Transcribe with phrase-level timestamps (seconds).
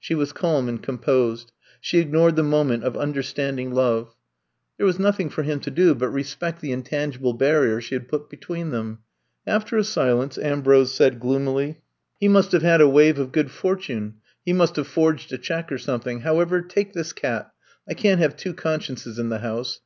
[0.00, 1.52] She was calm and composed.
[1.82, 4.06] She ignored the moment of un derstanding love.
[4.06, 4.12] I'VE COMB TO
[4.64, 7.78] STAY 123 There was nothing for him to do but re spect the intangible barrier
[7.82, 9.00] she had put be tween them.
[9.46, 11.82] After a silence Ambrose said gloomily:
[12.18, 14.14] He must have had a wave of good for tune;
[14.46, 17.52] he must have forged a check or some thing; however, take this cat.
[17.86, 19.74] I can 't have two consciences in the house.